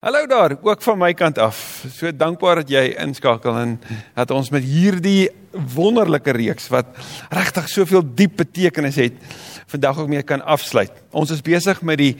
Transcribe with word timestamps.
Hallo 0.00 0.24
daar, 0.26 0.54
ook 0.62 0.80
van 0.82 0.96
my 0.96 1.10
kant 1.12 1.38
af. 1.38 1.58
So 1.92 2.08
dankbaar 2.08 2.62
dat 2.62 2.70
jy 2.72 2.86
inskakel 3.02 3.52
en 3.60 3.74
dat 4.16 4.30
ons 4.32 4.48
met 4.48 4.64
hierdie 4.64 5.28
wonderlike 5.74 6.32
reeks 6.32 6.70
wat 6.72 6.88
regtig 7.28 7.68
soveel 7.68 8.06
diep 8.16 8.38
betekenis 8.40 8.96
het, 8.96 9.18
vandag 9.68 10.00
ook 10.00 10.08
mee 10.08 10.24
kan 10.24 10.40
afsluit. 10.40 10.94
Ons 11.12 11.34
is 11.36 11.44
besig 11.44 11.82
met 11.84 12.00
die 12.00 12.14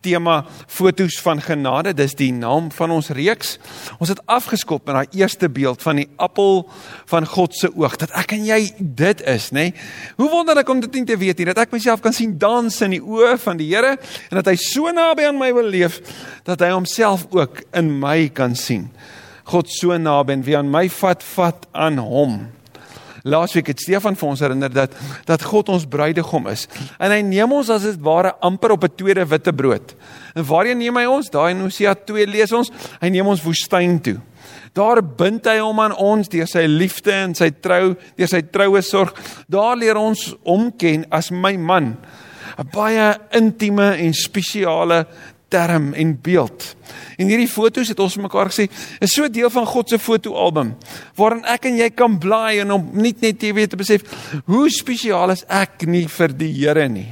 tema 0.00 0.44
fotos 0.66 1.18
van 1.20 1.40
genade, 1.44 1.92
dis 1.96 2.14
die 2.18 2.30
naam 2.32 2.70
van 2.72 2.92
ons 2.94 3.10
reeks. 3.16 3.56
Ons 3.98 4.12
het 4.12 4.22
afgeskop 4.30 4.86
met 4.86 4.96
daai 4.96 5.20
eerste 5.22 5.50
beeld 5.52 5.82
van 5.84 6.00
die 6.02 6.08
appel 6.20 6.64
van 7.10 7.26
God 7.28 7.56
se 7.56 7.70
oog 7.74 7.96
dat 8.00 8.14
ek 8.18 8.34
en 8.36 8.46
jy 8.48 8.60
dit 8.78 9.24
is, 9.28 9.50
nê? 9.52 9.70
Nee? 9.70 9.88
Hoe 10.20 10.30
wonderlik 10.32 10.68
om 10.72 10.80
dit 10.80 11.00
nie 11.00 11.04
te 11.08 11.18
weet 11.20 11.40
nie 11.40 11.48
dat 11.50 11.64
ek 11.66 11.74
myself 11.74 12.02
kan 12.04 12.16
sien 12.16 12.36
dans 12.40 12.80
in 12.86 12.96
die 12.96 13.02
oë 13.02 13.36
van 13.44 13.60
die 13.60 13.68
Here 13.70 13.96
en 13.96 14.40
dat 14.40 14.48
hy 14.50 14.56
so 14.60 14.90
naby 14.94 15.28
aan 15.28 15.38
my 15.38 15.52
wil 15.54 15.68
leef 15.70 16.00
dat 16.48 16.62
hy 16.64 16.72
homself 16.74 17.26
ook 17.30 17.62
in 17.76 17.92
my 18.00 18.30
kan 18.34 18.56
sien. 18.58 18.88
God 19.50 19.70
so 19.72 19.96
naby 19.98 20.38
en 20.38 20.46
wie 20.46 20.56
aan 20.58 20.70
my 20.70 20.86
vat, 21.00 21.22
vat 21.34 21.68
aan 21.72 21.98
hom. 22.02 22.40
Laasweek 23.22 23.66
het 23.72 23.80
Stefan 23.80 24.16
vir 24.16 24.28
ons 24.28 24.40
herinner 24.40 24.72
dat 24.72 24.94
dat 25.26 25.42
God 25.42 25.68
ons 25.68 25.86
bruidegom 25.86 26.48
is. 26.48 26.66
En 26.98 27.10
hy 27.10 27.20
neem 27.26 27.52
ons 27.52 27.70
as 27.70 27.82
dit 27.82 28.00
ware 28.04 28.34
amper 28.40 28.72
op 28.72 28.84
'n 28.84 28.96
tweede 28.96 29.26
witte 29.26 29.52
brood. 29.52 29.94
En 30.34 30.44
waarheen 30.44 30.78
neem 30.78 30.96
hy 30.96 31.06
ons? 31.06 31.30
Daai 31.30 31.50
in 31.50 31.60
Hosea 31.60 31.94
2 31.94 32.26
lees 32.26 32.52
ons, 32.52 32.70
hy 33.00 33.08
neem 33.08 33.26
ons 33.26 33.42
woestyn 33.42 34.00
toe. 34.00 34.20
Daar 34.72 35.02
bind 35.02 35.46
hy 35.46 35.58
hom 35.58 35.80
aan 35.80 35.96
ons 35.96 36.28
deur 36.28 36.46
sy 36.46 36.66
liefde 36.66 37.12
en 37.12 37.34
sy 37.34 37.50
trou, 37.50 37.96
deur 38.16 38.28
sy 38.28 38.42
troue 38.42 38.82
sorg. 38.82 39.14
Daar 39.50 39.76
leer 39.76 39.96
ons 39.96 40.34
hom 40.44 40.70
ken 40.78 41.04
as 41.10 41.30
my 41.30 41.56
man. 41.56 41.96
'n 42.58 42.68
Baie 42.72 43.18
intieme 43.32 43.96
en 43.96 44.14
spesiale 44.14 45.06
term 45.50 45.92
en 45.98 46.14
beeld. 46.22 46.64
En 47.18 47.28
hierdie 47.28 47.50
foto's 47.50 47.90
het 47.90 48.00
ons 48.02 48.16
mekaar 48.22 48.50
gesê, 48.52 48.68
is 49.02 49.14
so 49.14 49.28
deel 49.28 49.50
van 49.52 49.66
God 49.68 49.90
se 49.90 49.98
fotoalbum 50.00 50.74
waarin 51.18 51.44
ek 51.50 51.68
en 51.70 51.78
jy 51.80 51.90
kan 51.94 52.18
blaai 52.22 52.62
en 52.62 52.76
om 52.78 52.90
net 52.96 53.20
net 53.24 53.40
te 53.42 53.52
weet 53.54 53.74
te 53.74 53.80
besef 53.80 54.06
hoe 54.48 54.68
spesiaal 54.72 55.34
is 55.34 55.44
ek 55.48 55.86
nie 55.90 56.06
vir 56.08 56.36
die 56.36 56.52
Here 56.60 56.88
nie. 56.88 57.08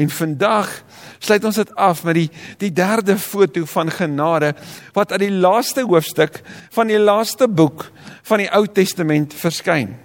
En 0.00 0.10
vandag 0.10 0.68
sluit 1.20 1.44
ons 1.44 1.58
dit 1.60 1.72
af 1.76 2.04
met 2.06 2.16
die 2.16 2.28
die 2.62 2.72
derde 2.72 3.16
foto 3.20 3.66
van 3.68 3.90
genade 3.92 4.54
wat 4.96 5.12
uit 5.12 5.26
die 5.26 5.40
laaste 5.42 5.84
hoofstuk 5.84 6.40
van 6.76 6.92
die 6.92 7.00
laaste 7.00 7.48
boek 7.48 7.90
van 8.28 8.44
die 8.44 8.50
Ou 8.56 8.64
Testament 8.66 9.34
verskyn. 9.36 9.96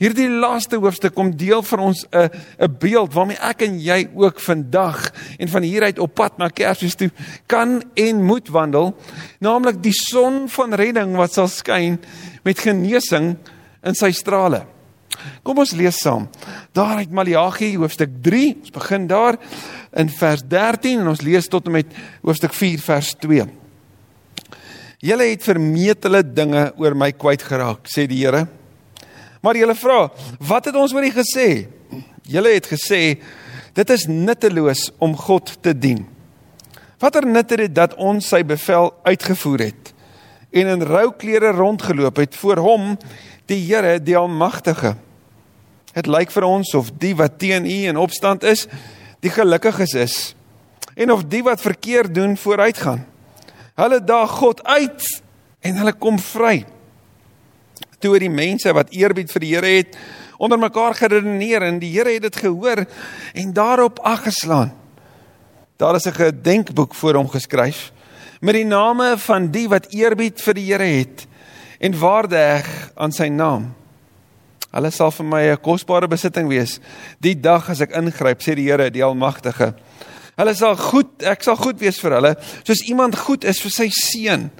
Hierdie 0.00 0.30
laaste 0.32 0.78
hoofstuk 0.80 1.12
kom 1.12 1.34
deel 1.36 1.60
vir 1.60 1.80
ons 1.84 2.06
'n 2.08 2.30
'n 2.64 2.76
beeld 2.80 3.12
waarmee 3.12 3.36
ek 3.36 3.62
en 3.62 3.78
jy 3.78 4.08
ook 4.14 4.40
vandag 4.40 5.12
en 5.38 5.48
van 5.48 5.62
hieruit 5.62 5.98
op 5.98 6.14
pad 6.14 6.38
na 6.38 6.48
Kersfees 6.48 6.96
toe 6.96 7.10
kan 7.46 7.82
en 7.94 8.24
moet 8.24 8.48
wandel, 8.48 8.96
naamlik 9.40 9.82
die 9.82 9.92
son 9.92 10.48
van 10.48 10.72
redding 10.72 11.16
wat 11.16 11.32
sal 11.32 11.48
skyn 11.48 11.98
met 12.44 12.58
genesing 12.58 13.36
in 13.84 13.94
sy 13.94 14.10
strale. 14.12 14.64
Kom 15.42 15.58
ons 15.58 15.72
lees 15.72 16.00
saam. 16.00 16.28
Daar 16.72 16.96
uit 16.96 17.10
Maleagi 17.10 17.76
hoofstuk 17.76 18.22
3, 18.22 18.56
ons 18.60 18.70
begin 18.70 19.06
daar 19.06 19.36
in 19.92 20.08
vers 20.08 20.42
13 20.42 21.00
en 21.00 21.08
ons 21.08 21.20
lees 21.20 21.48
tot 21.48 21.66
en 21.66 21.72
met 21.72 21.86
hoofstuk 22.22 22.54
4 22.54 22.78
vers 22.78 23.14
2. 23.14 23.44
Julle 25.00 25.30
het 25.30 25.42
vermetele 25.42 26.22
dinge 26.22 26.72
oor 26.76 26.94
my 26.94 27.12
kwyt 27.12 27.42
geraak, 27.42 27.84
sê 27.84 28.06
die 28.06 28.24
Here. 28.24 28.59
Maar 29.40 29.56
julle 29.56 29.74
vra, 29.74 30.00
wat 30.44 30.68
het 30.68 30.76
ons 30.76 30.92
oor 30.92 31.04
u 31.04 31.12
gesê? 31.14 31.66
Julle 32.28 32.52
het 32.54 32.68
gesê 32.68 33.02
dit 33.74 33.92
is 33.94 34.06
nutteloos 34.10 34.88
om 34.98 35.14
God 35.16 35.54
te 35.62 35.72
dien. 35.76 36.02
Watter 37.00 37.24
nut 37.26 37.48
het 37.48 37.62
dit 37.62 37.74
dat 37.74 37.94
ons 37.96 38.26
sy 38.28 38.42
bevel 38.44 38.90
uitgevoer 39.06 39.70
het 39.70 39.94
en 40.50 40.66
in 40.66 40.82
rou 40.82 41.12
klere 41.14 41.52
rondgeloop 41.54 42.16
het 42.18 42.34
voor 42.34 42.58
hom, 42.58 42.96
die 43.46 43.60
Here, 43.68 44.00
die 44.02 44.16
Almagtige? 44.18 44.96
Dit 45.94 46.10
lyk 46.10 46.32
vir 46.34 46.46
ons 46.48 46.72
of 46.74 46.90
die 46.98 47.12
wat 47.14 47.38
teen 47.38 47.68
u 47.70 47.76
in 47.92 48.00
opstand 48.00 48.42
is, 48.42 48.66
die 49.22 49.30
gelukkiges 49.30 49.94
is 49.94 50.16
en 50.98 51.14
of 51.14 51.22
die 51.30 51.44
wat 51.46 51.62
verkeerd 51.62 52.12
doen 52.14 52.34
vooruitgaan. 52.36 53.06
Hulle 53.78 54.02
daag 54.04 54.34
God 54.42 54.60
uit 54.66 55.06
en 55.62 55.80
hulle 55.80 55.94
kom 55.96 56.18
vry 56.18 56.66
toe 58.00 58.18
die 58.18 58.32
mense 58.32 58.72
wat 58.76 58.92
eerbied 58.96 59.30
vir 59.32 59.44
die 59.44 59.54
Here 59.54 59.72
het 59.78 59.96
onder 60.40 60.58
mekaar 60.58 60.96
geredeneer 60.96 61.62
en 61.68 61.78
die 61.82 61.92
Here 61.92 62.12
het 62.14 62.22
dit 62.22 62.36
gehoor 62.36 62.86
en 63.34 63.52
daarop 63.52 64.00
aggeslaan. 64.02 64.72
Daar 65.76 65.94
is 65.94 66.06
'n 66.06 66.12
gedenkboek 66.12 66.94
voor 66.94 67.14
hom 67.14 67.28
geskryf 67.28 67.92
met 68.40 68.54
die 68.54 68.64
name 68.64 69.18
van 69.18 69.50
die 69.50 69.68
wat 69.68 69.92
eerbied 69.92 70.40
vir 70.40 70.54
die 70.54 70.72
Here 70.72 70.84
het 70.84 71.26
en 71.78 71.98
waardig 71.98 72.90
aan 72.94 73.12
sy 73.12 73.28
naam. 73.28 73.74
Hulle 74.70 74.90
sal 74.90 75.10
vir 75.10 75.26
my 75.26 75.42
'n 75.50 75.60
kosbare 75.60 76.08
besitting 76.08 76.48
wees 76.48 76.80
die 77.18 77.40
dag 77.40 77.68
as 77.70 77.80
ek 77.80 77.90
ingryp, 77.90 78.40
sê 78.40 78.54
die 78.54 78.70
Here, 78.70 78.90
die 78.90 79.04
Almagtige. 79.04 79.74
Hulle 80.36 80.54
sal 80.54 80.76
goed, 80.76 81.22
ek 81.22 81.42
sal 81.42 81.56
goed 81.56 81.80
wees 81.80 82.00
vir 82.00 82.10
hulle, 82.10 82.36
soos 82.64 82.82
iemand 82.88 83.18
goed 83.18 83.44
is 83.44 83.60
vir 83.60 83.70
sy 83.70 83.88
seun 83.90 84.50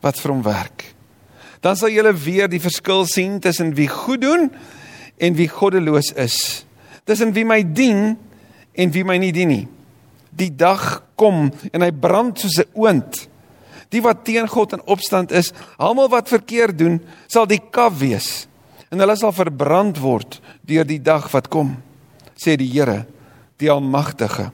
wat 0.00 0.20
vir 0.20 0.32
hom 0.32 0.42
werk 0.42 0.93
dan 1.64 1.78
sal 1.80 1.88
julle 1.88 2.12
weer 2.12 2.50
die 2.52 2.60
verskil 2.60 3.06
sien 3.08 3.38
tussen 3.40 3.72
wie 3.78 3.88
goed 3.88 4.20
doen 4.20 4.50
en 5.16 5.36
wie 5.38 5.48
goddeloos 5.48 6.12
is. 6.20 6.36
Tussen 7.08 7.32
wie 7.32 7.46
my 7.48 7.62
dien 7.64 8.18
en 8.76 8.92
wie 8.92 9.04
my 9.06 9.16
nie 9.20 9.32
dien 9.32 9.48
nie. 9.48 9.64
Die 10.34 10.50
dag 10.52 11.00
kom 11.16 11.48
en 11.72 11.84
hy 11.84 11.88
brand 11.90 12.42
soos 12.42 12.58
'n 12.60 12.68
oond. 12.74 13.28
Die 13.88 14.02
wat 14.02 14.24
teen 14.24 14.48
God 14.48 14.72
in 14.72 14.82
opstand 14.84 15.32
is, 15.32 15.52
almal 15.78 16.08
wat 16.08 16.28
verkeerd 16.28 16.78
doen, 16.78 17.00
sal 17.28 17.46
die 17.46 17.62
kaf 17.70 17.98
wees 17.98 18.48
en 18.90 19.00
hulle 19.00 19.16
sal 19.16 19.32
verbrand 19.32 19.98
word 19.98 20.40
deur 20.62 20.84
die 20.84 21.00
dag 21.02 21.30
wat 21.32 21.48
kom, 21.48 21.76
sê 22.36 22.56
die 22.56 22.68
Here, 22.68 23.06
die 23.58 23.70
Almagtige. 23.70 24.52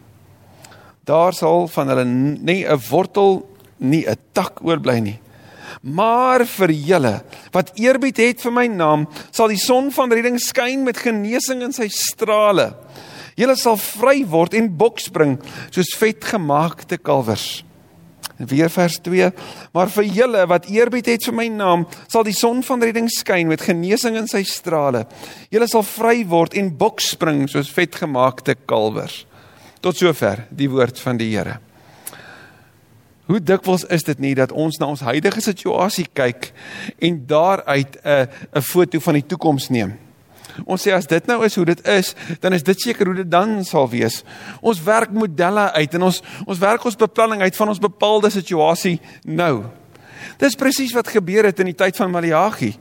Daar 1.04 1.32
sal 1.32 1.66
van 1.68 1.88
hulle 1.88 2.04
nie 2.04 2.64
'n 2.64 2.80
wortel 2.90 3.48
nie 3.78 4.06
'n 4.06 4.16
tak 4.32 4.62
oorbly 4.62 5.00
nie. 5.00 5.18
Maar 5.82 6.44
vir 6.58 6.74
julle 6.74 7.14
wat 7.54 7.72
eerbied 7.80 8.20
het 8.22 8.44
vir 8.44 8.54
my 8.54 8.66
naam, 8.70 9.06
sal 9.30 9.50
die 9.52 9.60
son 9.60 9.90
van 9.94 10.12
redding 10.12 10.38
skyn 10.42 10.84
met 10.86 11.00
genesing 11.00 11.64
in 11.66 11.74
sy 11.76 11.88
strale. 11.92 12.72
Julle 13.38 13.56
sal 13.56 13.78
vry 13.80 14.20
word 14.28 14.54
en 14.58 14.70
bokspring 14.76 15.38
soos 15.72 15.94
vetgemaakte 15.98 16.98
kalwers. 17.00 17.62
En 18.40 18.48
weer 18.48 18.70
vers 18.72 18.98
2: 19.04 19.30
Maar 19.72 19.90
vir 19.92 20.04
julle 20.04 20.44
wat 20.48 20.68
eerbied 20.72 21.06
het 21.12 21.24
vir 21.28 21.36
my 21.36 21.48
naam, 21.52 21.86
sal 22.08 22.24
die 22.24 22.36
son 22.36 22.62
van 22.64 22.82
redding 22.82 23.08
skyn 23.12 23.48
met 23.52 23.64
genesing 23.64 24.16
in 24.16 24.28
sy 24.28 24.42
strale. 24.48 25.04
Julle 25.52 25.68
sal 25.68 25.84
vry 25.84 26.22
word 26.28 26.56
en 26.56 26.72
bokspring 26.76 27.46
soos 27.52 27.72
vetgemaakte 27.72 28.56
kalwers. 28.66 29.26
Tot 29.80 29.96
sover 29.96 30.46
die 30.50 30.68
woord 30.72 31.00
van 31.00 31.20
die 31.20 31.30
Here. 31.32 31.60
Hoe 33.30 33.38
dikwels 33.38 33.84
is 33.94 34.02
dit 34.02 34.18
nie 34.18 34.34
dat 34.34 34.50
ons 34.50 34.80
na 34.82 34.88
ons 34.90 35.04
huidige 35.06 35.40
situasie 35.44 36.08
kyk 36.18 36.50
en 36.98 37.20
daaruit 37.30 37.98
'n 38.02 38.26
'n 38.58 38.62
foto 38.62 38.98
van 38.98 39.14
die 39.14 39.26
toekoms 39.26 39.68
neem. 39.70 39.98
Ons 40.66 40.82
sê 40.82 40.92
as 40.92 41.06
dit 41.06 41.26
nou 41.26 41.44
is 41.44 41.54
hoe 41.54 41.64
dit 41.64 41.86
is, 41.86 42.14
dan 42.40 42.52
is 42.52 42.62
dit 42.62 42.80
seker 42.80 43.06
hoe 43.06 43.14
dit 43.14 43.30
dan 43.30 43.64
sal 43.64 43.88
wees. 43.88 44.24
Ons 44.60 44.82
werk 44.82 45.10
modelle 45.10 45.72
uit 45.72 45.94
en 45.94 46.02
ons 46.02 46.22
ons 46.46 46.58
werk 46.58 46.84
ons 46.84 46.96
beplanning 46.96 47.42
uit 47.42 47.56
van 47.56 47.68
ons 47.68 47.78
bepaalde 47.78 48.30
situasie 48.30 49.00
nou. 49.24 49.64
Dis 50.38 50.54
presies 50.54 50.92
wat 50.92 51.08
gebeur 51.08 51.44
het 51.44 51.60
in 51.60 51.66
die 51.66 51.78
tyd 51.78 51.96
van 51.96 52.10
Maleagi. 52.10 52.74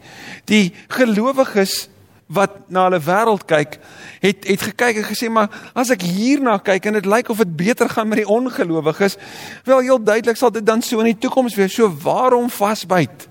Die 0.46 0.74
gelowiges 0.88 1.90
wat 2.30 2.60
na 2.70 2.86
hulle 2.86 3.00
wêreld 3.02 3.46
kyk, 3.50 3.80
het 4.22 4.46
het 4.46 4.66
gekyk 4.70 5.02
en 5.02 5.08
gesê 5.08 5.30
maar 5.34 5.50
as 5.74 5.90
ek 5.94 6.04
hierna 6.06 6.60
kyk 6.62 6.86
en 6.90 7.00
dit 7.00 7.08
lyk 7.10 7.32
of 7.34 7.42
dit 7.42 7.56
beter 7.58 7.90
gaan 7.90 8.12
met 8.12 8.22
die 8.22 8.30
ongelowiges, 8.30 9.18
wel 9.66 9.82
heel 9.88 10.02
duidelik 10.04 10.38
sal 10.38 10.54
dit 10.54 10.66
dan 10.66 10.84
so 10.86 11.02
in 11.02 11.10
die 11.10 11.18
toekoms 11.18 11.58
wees. 11.58 11.74
So 11.74 11.90
waarom 12.04 12.52
vasbyt? 12.54 13.26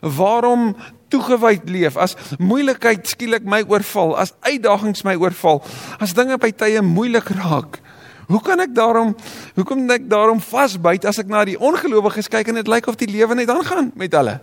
Waarom 0.00 0.72
toegewyd 1.12 1.68
leef 1.68 2.00
as 2.00 2.16
moeilikheid 2.40 3.08
skielik 3.08 3.44
my 3.44 3.60
oorval, 3.68 4.16
as 4.16 4.32
uitdagings 4.40 5.04
my 5.04 5.16
oorval, 5.20 5.60
as 6.00 6.16
dinge 6.16 6.40
by 6.40 6.52
tye 6.56 6.80
moeilik 6.84 7.28
raak? 7.36 7.82
Hoe 8.28 8.40
kan 8.44 8.60
ek 8.64 8.72
daarom 8.76 9.14
hoekom 9.56 9.88
ek 9.92 10.08
daarom 10.08 10.40
vasbyt 10.44 11.04
as 11.08 11.20
ek 11.20 11.28
na 11.32 11.44
die 11.48 11.56
ongelowiges 11.60 12.28
kyk 12.32 12.48
en 12.48 12.60
dit 12.60 12.68
lyk 12.68 12.88
of 12.88 12.96
die 13.00 13.08
lewe 13.12 13.36
net 13.36 13.52
aangaan 13.52 13.92
met 13.96 14.16
hulle? 14.16 14.38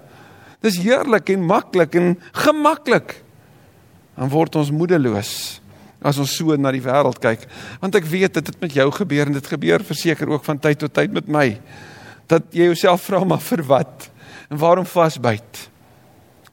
Dis 0.65 0.77
heerlik 0.81 1.29
en 1.33 1.45
maklik 1.45 1.97
en 1.97 2.15
gemaklik 2.45 3.24
dan 4.15 4.31
word 4.31 4.55
ons 4.55 4.71
moedeloos 4.71 5.61
as 6.05 6.19
ons 6.21 6.35
so 6.37 6.55
na 6.57 6.71
die 6.71 6.83
wêreld 6.83 7.19
kyk 7.21 7.45
want 7.81 7.95
ek 7.95 8.09
weet 8.09 8.39
dit 8.39 8.51
het 8.51 8.59
met 8.61 8.73
jou 8.73 8.89
gebeur 8.91 9.27
en 9.27 9.37
dit 9.39 9.53
gebeur 9.53 9.83
verseker 9.83 10.29
ook 10.29 10.43
van 10.47 10.59
tyd 10.59 10.79
tot 10.79 10.93
tyd 10.93 11.13
met 11.15 11.27
my 11.27 11.47
dat 12.31 12.49
jy 12.51 12.71
jouself 12.71 13.05
vra 13.05 13.23
maar 13.23 13.43
vir 13.43 13.63
wat 13.69 14.09
en 14.49 14.61
waarom 14.61 14.85
vasbyt 14.85 15.69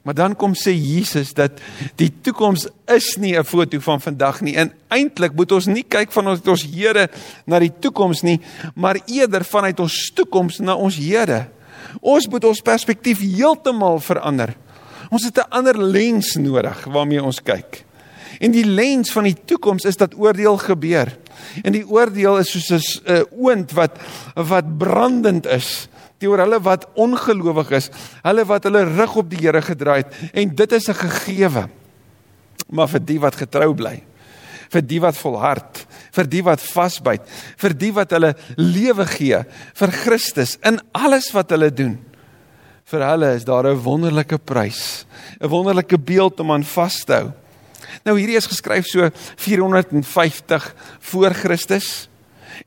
Maar 0.03 0.13
dan 0.13 0.35
kom 0.35 0.51
sê 0.51 0.73
Jesus 0.75 1.31
dat 1.33 1.61
die 1.95 2.11
toekoms 2.21 2.67
is 2.91 3.15
nie 3.15 3.37
'n 3.39 3.43
foto 3.43 3.79
van 3.79 4.01
vandag 4.01 4.41
nie. 4.41 4.55
En 4.55 4.73
eintlik 4.87 5.33
moet 5.33 5.51
ons 5.51 5.65
nie 5.65 5.83
kyk 5.83 6.11
van 6.11 6.27
ons 6.27 6.41
ons 6.41 6.63
Here 6.63 7.09
na 7.45 7.59
die 7.59 7.71
toekoms 7.79 8.21
nie, 8.21 8.41
maar 8.75 8.99
eerder 9.05 9.43
vanuit 9.43 9.79
ons 9.79 10.11
toekoms 10.13 10.59
na 10.59 10.75
ons 10.75 10.95
Here. 10.95 11.47
Ons 12.01 12.27
moet 12.27 12.43
ons 12.43 12.61
perspektief 12.61 13.19
heeltemal 13.19 13.99
verander. 13.99 14.55
Ons 15.09 15.25
het 15.25 15.37
'n 15.37 15.49
ander 15.49 15.77
lens 15.77 16.35
nodig 16.35 16.83
waarmee 16.83 17.23
ons 17.23 17.41
kyk. 17.41 17.85
En 18.39 18.51
die 18.51 18.65
lens 18.65 19.11
van 19.11 19.23
die 19.23 19.37
toekoms 19.45 19.85
is 19.85 19.97
dat 19.97 20.15
oordeel 20.15 20.57
gebeur. 20.57 21.17
En 21.63 21.71
die 21.71 21.87
oordeel 21.87 22.37
is 22.37 22.51
soos 22.51 23.01
'n 23.05 23.25
oond 23.31 23.71
wat 23.71 23.99
wat 24.35 24.77
brandend 24.77 25.45
is 25.45 25.87
teenoor 26.23 26.39
hulle 26.45 26.59
wat 26.63 26.87
ongelowig 26.95 27.71
is, 27.71 27.89
hulle 28.23 28.45
wat 28.47 28.63
hulle 28.63 28.83
rug 28.95 29.15
op 29.19 29.29
die 29.29 29.41
Here 29.43 29.61
gedraai 29.61 30.03
het 30.03 30.13
en 30.33 30.55
dit 30.55 30.71
is 30.71 30.87
'n 30.87 30.95
gegewe. 30.95 31.69
Maar 32.69 32.87
vir 32.87 33.05
die 33.05 33.19
wat 33.19 33.35
getrou 33.35 33.73
bly, 33.73 34.03
vir 34.69 34.81
die 34.81 34.99
wat 35.01 35.17
volhard, 35.17 35.85
vir 36.11 36.27
die 36.27 36.43
wat 36.43 36.61
vasbyt, 36.61 37.21
vir 37.57 37.73
die 37.73 37.91
wat 37.91 38.11
hulle 38.11 38.35
lewe 38.55 39.05
gee 39.05 39.43
vir 39.73 39.91
Christus 39.91 40.57
in 40.63 40.79
alles 40.93 41.31
wat 41.33 41.49
hulle 41.49 41.71
doen. 41.73 41.99
Vir 42.91 43.05
hulle 43.07 43.33
is 43.35 43.45
daar 43.45 43.67
'n 43.67 43.83
wonderlike 43.83 44.37
prys, 44.37 45.05
'n 45.39 45.47
wonderlike 45.47 45.97
beeld 45.97 46.39
om 46.39 46.51
aan 46.51 46.63
vas 46.63 47.03
te 47.05 47.13
hou. 47.13 47.31
Nou 48.03 48.17
hierdie 48.17 48.37
is 48.37 48.49
geskryf 48.49 48.85
so 48.85 49.09
450 49.35 50.75
voor 50.99 51.33
Christus. 51.33 52.09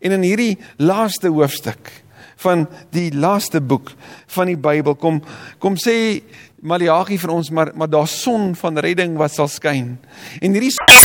En 0.00 0.12
in 0.12 0.22
hierdie 0.22 0.58
laaste 0.76 1.28
hoofstuk 1.28 2.04
van 2.36 2.66
die 2.92 3.10
laaste 3.14 3.60
boek 3.60 3.92
van 4.26 4.46
die 4.46 4.58
Bybel 4.60 4.94
kom 4.94 5.22
kom 5.58 5.76
sê 5.80 6.22
Maleagi 6.66 7.18
vir 7.20 7.30
ons 7.30 7.50
maar 7.50 7.72
maar 7.74 7.90
daar's 7.90 8.22
son 8.22 8.54
van 8.54 8.78
redding 8.78 9.16
wat 9.16 9.34
sal 9.34 9.48
skyn. 9.48 9.98
En 10.40 10.52
hierdie 10.52 10.72